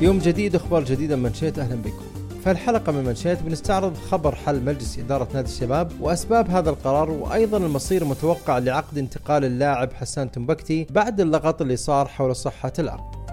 يوم 0.00 0.18
جديد 0.18 0.54
أخبار 0.54 0.84
جديدة 0.84 1.16
من 1.16 1.22
منشيت 1.22 1.58
أهلا 1.58 1.74
بكم. 1.74 2.04
في 2.44 2.50
الحلقة 2.50 2.92
من 2.92 3.04
منشيت 3.04 3.42
بنستعرض 3.42 3.96
خبر 3.96 4.34
حل 4.34 4.62
مجلس 4.62 4.98
إدارة 4.98 5.28
نادي 5.34 5.48
الشباب 5.48 5.92
وأسباب 6.00 6.50
هذا 6.50 6.70
القرار 6.70 7.10
وأيضا 7.10 7.56
المصير 7.58 8.02
المتوقع 8.02 8.58
لعقد 8.58 8.98
انتقال 8.98 9.44
اللاعب 9.44 9.92
حسان 9.92 10.30
تنبكتي 10.30 10.86
بعد 10.90 11.20
اللغط 11.20 11.62
اللي 11.62 11.76
صار 11.76 12.08
حول 12.08 12.36
صحة 12.36 12.72
العقد. 12.78 13.23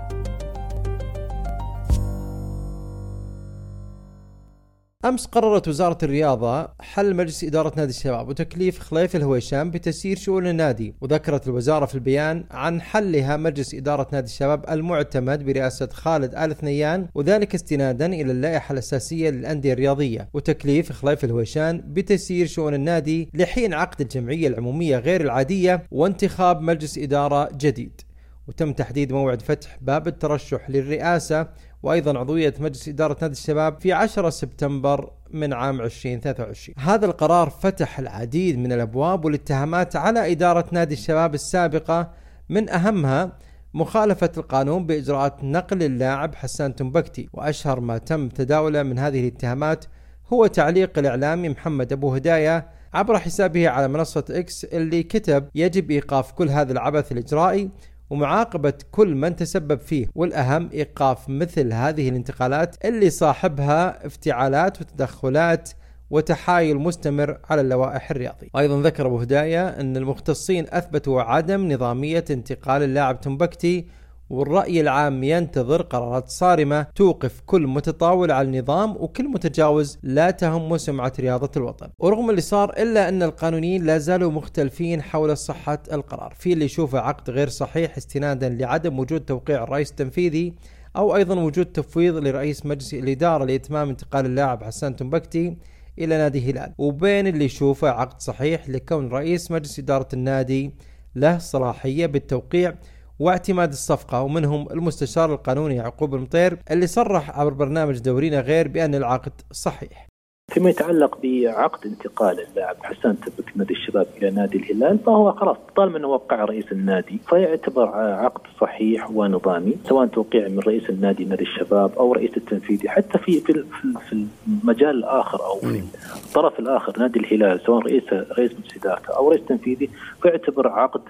أمس 5.06 5.26
قررت 5.26 5.68
وزارة 5.68 5.98
الرياضة 6.04 6.68
حل 6.80 7.16
مجلس 7.16 7.44
إدارة 7.44 7.74
نادي 7.78 7.90
الشباب 7.90 8.30
وتكليف 8.30 8.80
خليف 8.80 9.16
الهويشام 9.16 9.72
بتسيير 9.72 10.18
شؤون 10.18 10.48
النادي 10.48 10.96
وذكرت 11.02 11.48
الوزارة 11.48 11.86
في 11.86 11.96
البيان 11.96 12.44
عن 12.52 12.82
حلها 12.82 13.38
مجلس 13.38 13.74
إدارة 13.74 14.08
نادي 14.14 14.26
الشباب 14.26 14.66
المعتمد 14.70 15.46
برئاسة 15.46 15.90
خالد 15.94 16.36
آل 16.36 16.56
ثنيان 16.56 17.08
وذلك 17.16 17.56
استنادا 17.56 18.06
إلى 18.06 18.32
اللائحة 18.32 18.74
الأساسية 18.74 19.30
للأندية 19.30 19.74
الرياضية 19.74 20.30
وتكليف 20.34 20.92
خليف 20.92 21.24
الهويشان 21.24 21.84
بتسيير 21.88 22.48
شؤون 22.48 22.74
النادي 22.74 23.30
لحين 23.34 23.74
عقد 23.74 24.02
الجمعية 24.02 24.48
العمومية 24.48 24.98
غير 24.98 25.22
العادية 25.22 25.84
وانتخاب 25.92 26.62
مجلس 26.62 26.98
إدارة 26.98 27.50
جديد. 27.58 28.02
وتم 28.48 28.74
تحديد 28.74 29.14
موعد 29.14 29.42
فتح 29.42 29.78
باب 29.82 30.08
الترشح 30.08 30.70
للرئاسة 30.70 31.48
وأيضا 31.84 32.20
عضوية 32.20 32.54
مجلس 32.60 32.90
إدارة 32.90 33.18
نادي 33.22 33.34
الشباب 33.34 33.82
في 33.82 33.94
10 33.94 34.30
سبتمبر 34.30 35.12
من 35.32 35.54
عام 35.54 35.82
2023 35.82 36.76
هذا 36.78 37.06
القرار 37.06 37.50
فتح 37.50 38.00
العديد 38.00 38.60
من 38.60 38.72
الأبواب 38.72 39.26
والاتهامات 39.26 39.96
على 39.96 40.32
إدارة 40.32 40.66
نادي 40.72 40.94
الشباب 40.94 41.34
السابقة 41.34 42.12
من 42.50 42.70
أهمها 42.70 43.32
مخالفة 43.74 44.32
القانون 44.38 44.86
بإجراءات 44.86 45.44
نقل 45.44 45.84
اللاعب 45.84 46.36
حسان 46.36 46.76
تنبكتي. 46.76 47.30
وأشهر 47.34 47.80
ما 47.80 47.98
تم 47.98 48.30
تداوله 48.30 48.84
من 48.84 49.00
هذه 49.00 49.20
الاتهامات 49.20 49.86
هو 50.34 50.48
تعليق 50.48 51.00
الإعلامي 51.00 51.50
محمد 51.50 51.94
أبو 51.94 52.14
هداية 52.14 52.68
عبر 52.94 53.20
حسابه 53.20 53.70
على 53.70 53.88
منصة 53.88 54.24
إكس 54.30 54.66
اللي 54.66 55.04
كتب 55.04 55.48
يجب 55.56 55.92
إيقاف 55.92 56.32
كل 56.32 56.50
هذا 56.50 56.72
العبث 56.72 57.12
الإجرائي 57.12 57.70
ومعاقبة 58.12 58.74
كل 58.92 59.16
من 59.16 59.36
تسبب 59.36 59.80
فيه 59.80 60.08
والأهم 60.16 60.70
إيقاف 60.74 61.30
مثل 61.30 61.74
هذه 61.74 62.10
الانتقالات 62.10 62.86
اللي 62.86 63.10
صاحبها 63.10 64.06
افتعالات 64.06 64.82
وتدخلات 64.82 65.70
وتحايل 66.10 66.78
مستمر 66.78 67.38
على 67.50 67.62
اللوائح 67.62 68.12
الرياضي 68.12 68.50
أيضا 68.58 68.82
ذكر 68.82 69.08
أبو 69.08 69.20
هداية 69.20 69.68
أن 69.68 69.98
المختصين 69.98 70.66
أثبتوا 70.70 71.22
عدم 71.22 71.72
نظامية 71.72 72.26
انتقال 72.32 72.84
اللاعب 72.84 73.22
تنبكتي 73.22 73.86
والرأي 74.32 74.82
العام 74.82 75.24
ينتظر 75.24 75.82
قرارات 75.82 76.30
صارمة 76.30 76.82
توقف 76.96 77.42
كل 77.46 77.68
متطاول 77.68 78.32
على 78.32 78.48
النظام 78.48 78.96
وكل 79.00 79.30
متجاوز 79.30 80.00
لا 80.04 80.32
تهم 80.32 80.78
سمعة 80.78 81.14
رياضة 81.20 81.52
الوطن. 81.58 81.90
ورغم 82.00 82.30
اللي 82.30 82.42
صار 82.42 82.70
إلا 82.70 83.10
أن 83.10 83.24
القانونيين 83.24 83.84
لا 83.84 83.98
زالوا 83.98 84.32
مختلفين 84.32 85.02
حول 85.02 85.38
صحة 85.38 85.84
القرار. 85.94 86.34
في 86.38 86.54
اللي 86.54 86.66
يشوفه 86.66 87.00
عقد 87.00 87.30
غير 87.30 87.50
صحيح 87.50 87.98
استنادا 87.98 88.50
لعدم 88.50 89.00
وجود 89.00 89.22
توقيع 89.22 89.64
الرئيس 89.64 89.92
التنفيذي 89.92 90.54
أو 90.96 91.16
أيضا 91.16 91.36
وجود 91.36 91.66
تفويض 91.66 92.16
لرئيس 92.16 92.66
مجلس 92.66 92.94
الإدارة 92.94 93.46
لإتمام 93.46 93.90
انتقال 93.90 94.26
اللاعب 94.26 94.64
حسان 94.64 94.96
تنبكتي 94.96 95.58
إلى 96.00 96.18
نادي 96.18 96.52
هلال. 96.52 96.74
وبين 96.78 97.28
اللي 97.28 97.46
يشوفه 97.46 97.90
عقد 97.90 98.22
صحيح 98.22 98.70
لكون 98.70 99.10
رئيس 99.10 99.52
مجلس 99.52 99.80
إدارة 99.80 100.08
النادي 100.14 100.72
له 101.16 101.38
صلاحية 101.38 102.06
بالتوقيع 102.06 102.76
واعتماد 103.22 103.70
الصفقة 103.70 104.22
ومنهم 104.22 104.68
المستشار 104.72 105.34
القانوني 105.34 105.76
يعقوب 105.76 106.16
المطير 106.16 106.58
اللي 106.72 106.88
صرح 106.88 107.40
عبر 107.40 107.54
برنامج 107.54 108.00
دورينا 108.00 108.40
غير 108.40 108.68
بأن 108.68 108.96
العقد 108.96 109.32
صحيح. 109.52 110.08
فيما 110.52 110.70
يتعلق 110.70 111.18
بعقد 111.24 111.86
انتقال 111.86 112.40
اللاعب 112.40 112.76
حسان 112.84 113.20
تبك 113.20 113.58
نادي 113.58 113.74
الشباب 113.74 114.08
إلى 114.18 114.32
نادي 114.32 114.58
الهلال 114.58 115.00
فهو 115.06 115.32
خلاص 115.32 115.58
طالما 115.76 115.98
أنه 115.98 116.08
وقع 116.08 116.46
رئيس 116.46 116.72
النادي 116.72 117.20
فيعتبر 117.30 117.88
عقد 117.96 118.42
صحيح 118.62 119.12
ونظامي 119.12 119.76
سواء 119.90 120.08
توقيع 120.08 120.48
من 120.48 120.60
رئيس 120.60 120.90
النادي 120.90 121.26
نادي 121.26 121.44
الشباب 121.44 121.92
أو 121.98 122.14
رئيس 122.14 122.38
التنفيذي 122.38 122.90
حتى 122.90 123.18
في 123.18 123.40
في 123.40 123.64
في 124.10 124.26
المجال 124.64 124.90
الآخر 124.90 125.46
أو 125.46 125.60
في 125.60 125.84
الطرف 126.26 126.60
الآخر 126.60 127.00
نادي 127.00 127.20
الهلال 127.20 127.62
سواء 127.66 127.82
رئيس 127.82 128.04
رئيس 128.14 128.52
مجلس 128.52 128.78
إدارته 128.78 129.18
أو 129.18 129.32
رئيس 129.32 129.46
تنفيذي 129.46 129.90
فيعتبر 130.22 130.68
عقد 130.68 131.02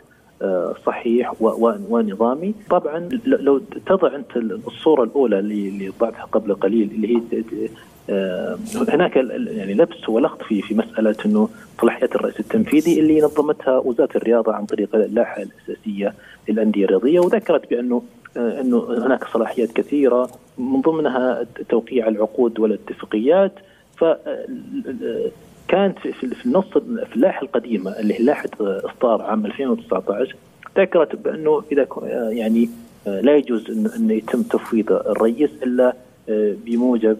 صحيح 0.85 1.33
ونظامي. 1.89 2.53
طبعا 2.69 3.09
لو 3.25 3.61
تضع 3.85 4.15
أنت 4.15 4.37
الصورة 4.67 5.03
الأولى 5.03 5.39
اللي 5.39 5.89
وضعتها 5.89 6.23
قبل 6.23 6.53
قليل 6.53 6.91
اللي 6.91 7.15
هي 7.15 7.21
آه، 8.09 8.57
هناك 8.89 9.15
يعني 9.15 9.73
لبس 9.73 10.09
ولغط 10.09 10.43
في 10.43 10.61
في 10.61 10.75
مسألة 10.75 11.15
إنه 11.25 11.49
صلاحيات 11.81 12.15
الرئيس 12.15 12.39
التنفيذي 12.39 12.99
اللي 12.99 13.21
نظمتها 13.21 13.77
وزارة 13.77 14.17
الرياضة 14.17 14.53
عن 14.53 14.65
طريق 14.65 14.95
اللائحة 14.95 15.41
الأساسية 15.41 16.13
للأندية 16.49 16.85
الرياضية 16.85 17.19
وذكرت 17.19 17.69
بأنه 17.69 18.03
آه، 18.37 18.61
إنه 18.61 19.05
هناك 19.05 19.23
صلاحيات 19.23 19.71
كثيرة 19.71 20.29
من 20.57 20.81
ضمنها 20.81 21.45
توقيع 21.69 22.07
العقود 22.07 22.59
والاتفاقيات. 22.59 23.53
ف 23.97 24.03
آه، 24.03 24.45
كانت 25.71 25.99
في 25.99 26.45
النص 26.45 26.65
في 27.09 27.15
اللائحة 27.15 27.41
القديمة 27.41 27.99
اللي 27.99 28.13
هي 28.13 28.23
لائحة 28.23 28.49
اصدار 28.59 29.21
عام 29.21 29.45
2019 29.45 30.35
ذكرت 30.77 31.15
بأنه 31.15 31.63
إذا 31.71 31.87
يعني 32.29 32.69
لا 33.05 33.35
يجوز 33.35 33.85
انه 33.97 34.13
يتم 34.13 34.41
تفويض 34.43 34.91
الرئيس 34.91 35.49
إلا 35.63 35.93
بموجب 36.65 37.17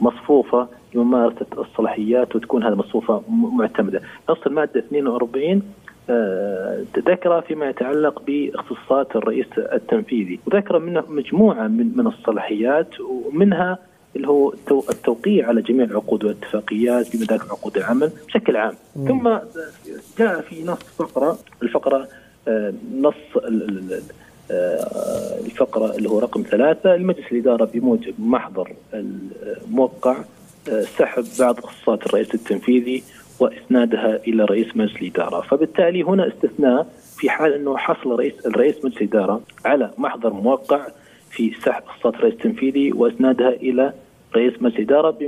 مصفوفة 0.00 0.68
لممارسة 0.94 1.46
الصلاحيات 1.58 2.36
وتكون 2.36 2.62
هذه 2.62 2.72
المصفوفة 2.72 3.22
معتمدة. 3.30 4.02
نص 4.30 4.38
المادة 4.46 4.80
42 4.80 5.62
ذكر 7.08 7.40
فيما 7.40 7.68
يتعلق 7.68 8.22
باختصاصات 8.26 9.16
الرئيس 9.16 9.46
التنفيذي 9.58 10.40
وذكر 10.46 10.78
منه 10.78 11.04
مجموعة 11.08 11.66
من 11.68 11.92
من 11.96 12.06
الصلاحيات 12.06 13.00
ومنها 13.00 13.78
اللي 14.16 14.28
هو 14.28 14.54
التوقيع 14.90 15.48
على 15.48 15.62
جميع 15.62 15.84
العقود 15.84 16.24
والاتفاقيات 16.24 17.16
بمداك 17.16 17.40
عقود 17.40 17.76
العمل 17.76 18.10
بشكل 18.26 18.56
عام 18.56 18.74
م. 18.96 19.08
ثم 19.08 19.38
جاء 20.18 20.40
في 20.40 20.64
نص 20.64 20.78
فقرة 20.98 21.38
الفقرة 21.62 22.08
آه، 22.48 22.72
نص 22.94 23.14
آه، 24.50 25.38
الفقرة 25.46 25.96
اللي 25.96 26.08
هو 26.10 26.18
رقم 26.18 26.42
ثلاثة 26.42 26.94
المجلس 26.94 27.32
الإدارة 27.32 27.64
بموجب 27.64 28.14
محضر 28.18 28.72
الموقع 28.94 30.16
آه، 30.68 30.82
سحب 30.98 31.24
بعض 31.38 31.58
اختصاصات 31.58 32.06
الرئيس 32.06 32.34
التنفيذي 32.34 33.02
وإسنادها 33.40 34.16
إلى 34.16 34.44
رئيس 34.44 34.76
مجلس 34.76 34.96
الإدارة، 35.02 35.40
فبالتالي 35.40 36.02
هنا 36.02 36.28
استثناء 36.28 36.86
في 37.16 37.30
حال 37.30 37.52
إنه 37.52 37.76
حصل 37.76 38.18
رئيس 38.18 38.46
الرئيس 38.46 38.84
مجلس 38.84 38.96
الإدارة 38.96 39.40
على 39.64 39.90
محضر 39.98 40.32
موقع 40.32 40.86
في 41.30 41.52
سحب 41.64 41.82
اختصاصات 41.86 42.14
الرئيس 42.14 42.34
التنفيذي 42.34 42.92
وأسنادها 42.92 43.48
إلى 43.50 43.92
رئيس 44.36 44.52
مجلس 44.60 44.76
الاداره 44.76 45.18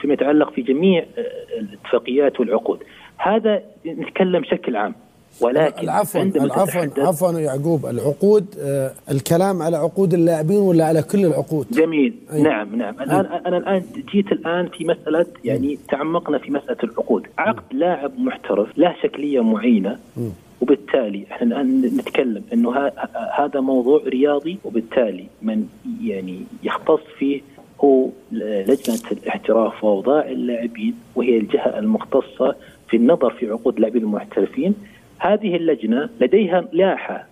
فيما 0.00 0.14
يتعلق 0.14 0.50
في 0.52 0.62
جميع 0.62 1.04
آه، 1.18 1.60
الاتفاقيات 1.60 2.40
والعقود. 2.40 2.78
هذا 3.18 3.62
نتكلم 3.86 4.40
بشكل 4.40 4.76
عام 4.76 4.94
ولكن 5.40 5.88
عفوا 5.88 6.20
عفوا 6.50 7.04
عفوا 7.06 7.40
يعقوب 7.40 7.86
العقود 7.86 8.46
آه 8.60 8.92
الكلام 9.10 9.62
على 9.62 9.76
عقود 9.76 10.14
اللاعبين 10.14 10.56
ولا 10.56 10.84
على 10.84 11.02
كل 11.02 11.24
العقود؟ 11.24 11.66
جميل 11.70 12.14
أي. 12.32 12.42
نعم 12.42 12.76
نعم 12.76 12.94
الآن 13.00 13.26
أي. 13.26 13.40
أنا 13.46 13.58
الآن 13.58 13.82
جيت 14.12 14.32
الآن 14.32 14.68
في 14.68 14.84
مسألة 14.84 15.26
يعني 15.44 15.78
تعمقنا 15.88 16.38
في 16.38 16.50
مسألة 16.50 16.76
العقود، 16.84 17.26
عقد 17.38 17.74
لاعب 17.74 18.18
محترف 18.18 18.78
له 18.78 18.94
شكلية 19.02 19.40
معينة 19.40 19.98
م. 20.16 20.28
وبالتالي 20.60 21.24
إحنا 21.32 21.46
الآن 21.46 21.80
نتكلم 21.80 22.42
إنه 22.52 22.90
هذا 23.38 23.60
موضوع 23.60 24.02
رياضي 24.06 24.58
وبالتالي 24.64 25.26
من 25.42 25.68
يعني 26.02 26.40
يختص 26.62 27.00
فيه 27.18 27.40
هو 27.80 28.08
لجنة 28.32 28.98
الاحتراف 29.12 29.84
وأوضاع 29.84 30.28
اللاعبين 30.28 30.94
وهي 31.14 31.36
الجهة 31.38 31.78
المختصة 31.78 32.54
في 32.88 32.96
النظر 32.96 33.30
في 33.30 33.50
عقود 33.50 33.74
اللاعبين 33.74 34.02
المحترفين. 34.02 34.74
هذه 35.18 35.56
اللجنة 35.56 36.08
لديها 36.20 36.64
لائحة 36.72 37.26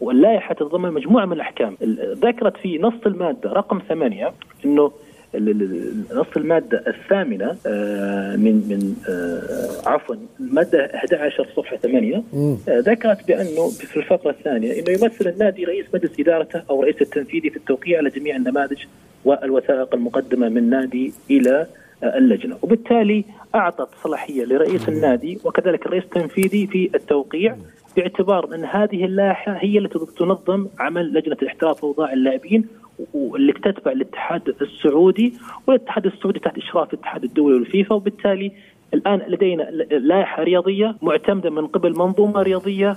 واللائحة 0.00 0.54
تتضمن 0.54 0.92
مجموعة 0.92 1.24
من 1.24 1.32
الأحكام. 1.32 1.76
ذكرت 2.22 2.56
في 2.56 2.78
نص 2.78 3.06
المادة 3.06 3.52
رقم 3.52 3.78
ثمانية 3.88 4.32
إنه 4.64 4.92
نص 5.34 6.26
المادة 6.36 6.84
الثامنة 6.86 7.56
آه، 7.66 8.36
من 8.36 8.54
من 8.54 8.94
آه، 9.08 9.88
عفوا 9.88 10.16
المادة 10.40 10.94
11 10.94 11.48
صفحة 11.56 11.76
8 11.76 12.16
آه، 12.34 12.62
ذكرت 12.68 13.28
بأنه 13.28 13.68
في 13.68 13.96
الفقرة 13.96 14.30
الثانية 14.30 14.72
إنه 14.72 14.90
يمثل 14.90 15.28
النادي 15.28 15.64
رئيس 15.64 15.86
مجلس 15.94 16.20
إدارته 16.20 16.62
أو 16.70 16.82
رئيس 16.82 17.02
التنفيذي 17.02 17.50
في 17.50 17.56
التوقيع 17.56 17.98
على 17.98 18.10
جميع 18.10 18.36
النماذج 18.36 18.84
والوثائق 19.24 19.94
المقدمة 19.94 20.48
من 20.48 20.70
نادي 20.70 21.12
إلى 21.30 21.66
اللجنة، 22.04 22.58
وبالتالي 22.62 23.24
أعطت 23.54 23.88
صلاحية 24.02 24.44
لرئيس 24.44 24.88
النادي 24.88 25.38
وكذلك 25.44 25.86
الرئيس 25.86 26.04
التنفيذي 26.04 26.66
في 26.66 26.90
التوقيع 26.94 27.56
باعتبار 27.96 28.54
أن 28.54 28.64
هذه 28.64 29.04
اللائحه 29.04 29.52
هي 29.52 29.78
التي 29.78 29.98
تنظم 30.18 30.66
عمل 30.78 31.14
لجنة 31.14 31.36
الاحتراف 31.42 31.84
واوضاع 31.84 32.12
اللاعبين 32.12 32.66
واللي 33.14 33.52
تتبع 33.52 33.92
الاتحاد 33.92 34.42
السعودي 34.62 35.34
والاتحاد 35.66 36.06
السعودي 36.06 36.38
تحت 36.38 36.58
إشراف 36.58 36.94
الاتحاد 36.94 37.24
الدولي 37.24 37.54
والفيفا 37.54 37.94
وبالتالي 37.94 38.52
الآن 38.94 39.18
لدينا 39.28 39.62
لائحة 39.90 40.42
رياضية 40.42 40.96
معتمدة 41.02 41.50
من 41.50 41.66
قبل 41.66 41.98
منظومة 41.98 42.42
رياضية 42.42 42.96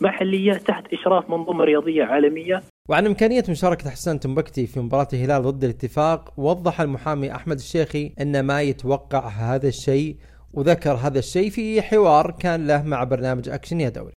محلية 0.00 0.52
تحت 0.52 0.92
إشراف 0.92 1.30
منظومة 1.30 1.64
رياضية 1.64 2.04
عالمية. 2.04 2.62
وعن 2.88 3.06
إمكانية 3.06 3.42
مشاركة 3.48 3.90
حسان 3.90 4.20
تنبكتي 4.20 4.66
في 4.66 4.80
مباراة 4.80 5.08
الهلال 5.12 5.42
ضد 5.42 5.64
الاتفاق 5.64 6.32
وضح 6.36 6.80
المحامي 6.80 7.34
أحمد 7.34 7.56
الشيخي 7.56 8.12
أن 8.20 8.40
ما 8.40 8.62
يتوقع 8.62 9.28
هذا 9.28 9.68
الشيء 9.68 10.16
وذكر 10.54 10.92
هذا 10.92 11.18
الشيء 11.18 11.50
في 11.50 11.82
حوار 11.82 12.30
كان 12.40 12.66
له 12.66 12.82
مع 12.82 13.04
برنامج 13.04 13.48
أكشن 13.48 13.80
يا 13.80 13.88
دوري 13.88 14.12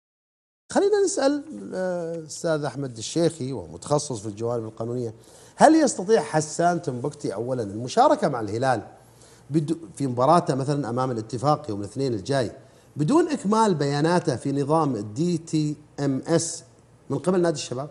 خلينا 0.72 1.04
نسأل 1.04 1.44
الأستاذ 1.74 2.64
أحمد 2.64 2.96
الشيخي 2.98 3.52
ومتخصص 3.52 4.20
في 4.20 4.26
الجوانب 4.26 4.64
القانونية 4.64 5.14
هل 5.56 5.74
يستطيع 5.74 6.22
حسان 6.22 6.82
تمبكتي 6.82 7.34
أولا 7.34 7.62
المشاركة 7.62 8.28
مع 8.28 8.40
الهلال 8.40 8.82
في 9.96 10.06
مباراته 10.06 10.54
مثلا 10.54 10.90
أمام 10.90 11.10
الاتفاق 11.10 11.70
يوم 11.70 11.80
الاثنين 11.80 12.14
الجاي 12.14 12.52
بدون 12.96 13.28
إكمال 13.28 13.74
بياناته 13.74 14.36
في 14.36 14.52
نظام 14.52 14.94
ال 14.94 15.38
DTMS 15.38 16.64
من 17.10 17.18
قبل 17.18 17.40
نادي 17.40 17.58
الشباب؟ 17.58 17.88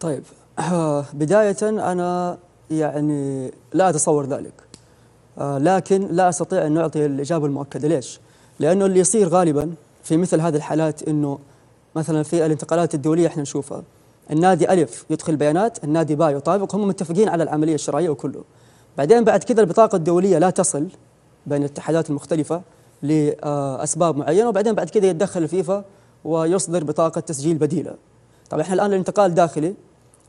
طيب 0.00 0.22
بداية 1.20 1.56
أنا 1.62 2.38
يعني 2.70 3.52
لا 3.72 3.90
أتصور 3.90 4.26
ذلك 4.26 4.54
آه، 5.38 5.58
لكن 5.58 6.08
لا 6.10 6.28
أستطيع 6.28 6.66
أن 6.66 6.78
أعطي 6.78 7.06
الإجابة 7.06 7.46
المؤكدة 7.46 7.88
ليش؟ 7.88 8.20
لأنه 8.60 8.86
اللي 8.86 9.00
يصير 9.00 9.28
غالبا 9.28 9.74
في 10.02 10.16
مثل 10.16 10.40
هذه 10.40 10.56
الحالات 10.56 11.02
أنه 11.02 11.38
مثلا 11.96 12.22
في 12.22 12.46
الانتقالات 12.46 12.94
الدولية 12.94 13.26
إحنا 13.26 13.42
نشوفها. 13.42 13.82
النادي 14.30 14.72
ألف 14.72 15.04
يدخل 15.10 15.36
بيانات 15.36 15.84
النادي 15.84 16.14
باء 16.14 16.36
يطابق 16.36 16.74
هم 16.74 16.88
متفقين 16.88 17.28
على 17.28 17.42
العملية 17.42 17.74
الشرعية 17.74 18.08
وكله. 18.08 18.44
بعدين 18.98 19.24
بعد 19.24 19.44
كذا 19.44 19.60
البطاقة 19.60 19.96
الدولية 19.96 20.38
لا 20.38 20.50
تصل 20.50 20.88
بين 21.46 21.58
الاتحادات 21.58 22.10
المختلفة 22.10 22.62
لأسباب 23.02 24.16
معينة 24.16 24.48
وبعدين 24.48 24.72
بعد 24.72 24.90
كذا 24.90 25.06
يتدخل 25.06 25.42
الفيفا 25.42 25.84
ويصدر 26.24 26.84
بطاقة 26.84 27.20
تسجيل 27.20 27.58
بديلة. 27.58 27.94
طبعا 28.50 28.62
إحنا 28.62 28.74
الآن 28.74 28.86
الانتقال 28.86 29.34
داخلي 29.34 29.74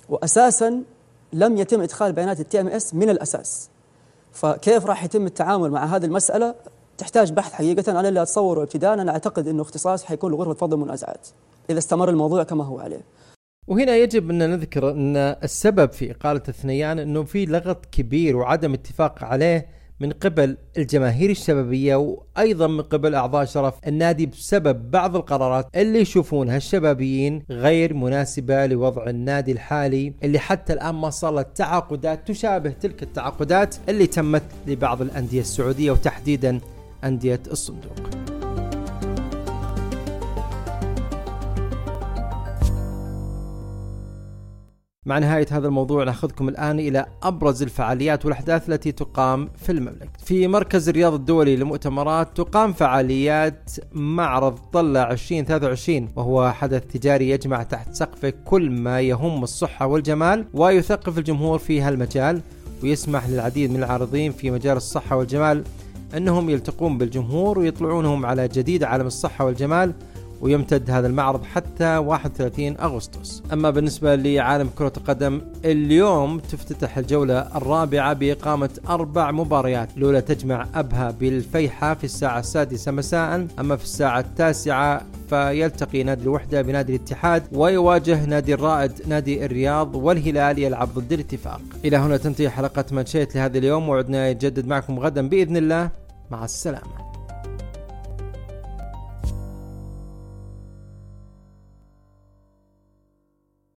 وأساسا 0.09 0.81
لم 1.33 1.57
يتم 1.57 1.81
إدخال 1.81 2.13
بيانات 2.13 2.39
التي 2.39 2.61
ام 2.61 2.67
اس 2.67 2.93
من 2.93 3.09
الأساس. 3.09 3.69
فكيف 4.31 4.85
راح 4.85 5.03
يتم 5.03 5.25
التعامل 5.25 5.71
مع 5.71 5.85
هذه 5.85 6.05
المسألة؟ 6.05 6.55
تحتاج 6.97 7.31
بحث 7.31 7.53
حقيقة. 7.53 7.99
أنا 7.99 8.09
اللي 8.09 8.21
أتصوره 8.21 8.63
ابتداء 8.63 8.93
أنا 8.93 9.11
أعتقد 9.11 9.47
أنه 9.47 9.61
اختصاص 9.61 10.03
حيكون 10.03 10.31
لغرفة 10.31 10.53
فض 10.53 10.73
المنازعات 10.73 11.27
إذا 11.69 11.77
استمر 11.77 12.09
الموضوع 12.09 12.43
كما 12.43 12.63
هو 12.63 12.79
عليه. 12.79 13.01
وهنا 13.67 13.95
يجب 13.95 14.29
أن 14.29 14.49
نذكر 14.49 14.91
أن 14.91 15.17
السبب 15.17 15.91
في 15.91 16.11
إقالة 16.11 16.41
الثنيان 16.47 16.99
أنه 16.99 17.23
في 17.23 17.45
لغط 17.45 17.85
كبير 17.91 18.37
وعدم 18.37 18.73
اتفاق 18.73 19.23
عليه 19.23 19.67
من 19.99 20.11
قبل 20.11 20.57
الجماهير 20.77 21.29
الشبابية 21.29 21.95
وأيضا 21.95 22.67
من 22.67 22.81
قبل 22.81 23.15
أعضاء 23.15 23.45
شرف 23.45 23.73
النادي 23.87 24.25
بسبب 24.25 24.91
بعض 24.91 25.15
القرارات 25.15 25.67
اللي 25.75 25.99
يشوفونها 25.99 26.57
الشبابيين 26.57 27.43
غير 27.49 27.93
مناسبة 27.93 28.65
لوضع 28.65 29.09
النادي 29.09 29.51
الحالي 29.51 30.13
اللي 30.23 30.39
حتى 30.39 30.73
الآن 30.73 30.95
ما 30.95 31.09
صارت 31.09 31.57
تعاقدات 31.57 32.27
تشابه 32.27 32.69
تلك 32.69 33.03
التعاقدات 33.03 33.75
اللي 33.89 34.07
تمت 34.07 34.43
لبعض 34.67 35.01
الأندية 35.01 35.41
السعودية 35.41 35.91
وتحديدا 35.91 36.59
أندية 37.03 37.41
الصندوق. 37.51 38.23
مع 45.05 45.19
نهاية 45.19 45.45
هذا 45.51 45.67
الموضوع 45.67 46.03
نأخذكم 46.03 46.49
الآن 46.49 46.79
إلى 46.79 47.05
أبرز 47.23 47.63
الفعاليات 47.63 48.25
والأحداث 48.25 48.69
التي 48.69 48.91
تقام 48.91 49.49
في 49.57 49.71
المملكة. 49.71 50.09
في 50.25 50.47
مركز 50.47 50.89
الرياض 50.89 51.13
الدولي 51.13 51.55
للمؤتمرات 51.55 52.37
تقام 52.37 52.73
فعاليات 52.73 53.71
معرض 53.91 54.57
طلع 54.73 55.11
2023 55.11 56.09
وهو 56.15 56.51
حدث 56.51 56.83
تجاري 56.87 57.29
يجمع 57.29 57.63
تحت 57.63 57.93
سقفه 57.95 58.33
كل 58.45 58.69
ما 58.71 59.01
يهم 59.01 59.43
الصحة 59.43 59.87
والجمال 59.87 60.45
ويثقف 60.53 61.17
الجمهور 61.17 61.59
في 61.59 61.81
هالمجال 61.81 62.41
ويسمح 62.83 63.29
للعديد 63.29 63.71
من 63.71 63.83
العارضين 63.83 64.31
في 64.31 64.51
مجال 64.51 64.77
الصحة 64.77 65.15
والجمال 65.15 65.63
أنهم 66.17 66.49
يلتقون 66.49 66.97
بالجمهور 66.97 67.59
ويطلعونهم 67.59 68.25
على 68.25 68.47
جديد 68.47 68.83
عالم 68.83 69.07
الصحة 69.07 69.45
والجمال 69.45 69.93
ويمتد 70.41 70.89
هذا 70.89 71.07
المعرض 71.07 71.43
حتى 71.43 71.97
31 71.97 72.77
أغسطس. 72.77 73.43
أما 73.53 73.69
بالنسبة 73.69 74.15
لعالم 74.15 74.69
كرة 74.77 74.93
القدم 74.97 75.41
اليوم 75.65 76.39
تفتتح 76.39 76.97
الجولة 76.97 77.57
الرابعة 77.57 78.13
بإقامة 78.13 78.69
أربع 78.89 79.31
مباريات 79.31 79.89
الأولى 79.97 80.21
تجمع 80.21 80.67
أبها 80.75 81.11
بالفيحة 81.11 81.93
في 81.93 82.03
الساعة 82.03 82.39
السادسة 82.39 82.91
مساء 82.91 83.47
أما 83.59 83.75
في 83.75 83.83
الساعة 83.83 84.19
التاسعة 84.19 85.01
فيلتقي 85.29 86.03
نادي 86.03 86.23
الوحدة 86.23 86.61
بنادي 86.61 86.95
الاتحاد 86.95 87.43
ويواجه 87.51 88.25
نادي 88.25 88.53
الرائد 88.53 88.91
نادي 89.07 89.45
الرياض 89.45 89.95
والهلال 89.95 90.59
يلعب 90.59 90.89
ضد 90.95 91.13
الاتفاق. 91.13 91.61
إلى 91.85 91.97
هنا 91.97 92.17
تنتهي 92.17 92.49
حلقة 92.49 92.85
منشيت 92.91 93.35
لهذا 93.35 93.57
اليوم 93.57 93.89
وعدنا 93.89 94.29
يتجدد 94.29 94.67
معكم 94.67 94.99
غدا 94.99 95.29
بإذن 95.29 95.57
الله. 95.57 96.02
مع 96.31 96.43
السلامة. 96.45 97.02